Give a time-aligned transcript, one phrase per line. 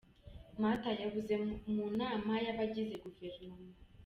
[0.61, 1.33] Mata: Yabuze
[1.73, 3.73] mu nama y’ abagize guverinoma.